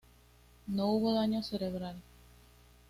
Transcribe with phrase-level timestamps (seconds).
[0.67, 1.97] No hubo daño cerebral.